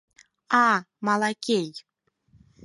А, 0.65 0.67
Малакей! 1.05 1.69